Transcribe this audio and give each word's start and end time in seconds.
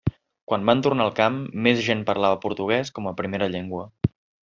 Quan 0.51 0.63
van 0.69 0.81
tornar 0.87 1.05
al 1.09 1.13
camp, 1.19 1.37
més 1.69 1.85
gent 1.89 2.03
parlava 2.09 2.41
portuguès 2.49 2.93
com 2.99 3.11
a 3.11 3.17
primera 3.23 3.55
llengua. 3.57 3.89